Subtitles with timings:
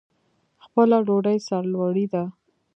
[0.63, 2.23] خپله ډوډۍ سرلوړي ده.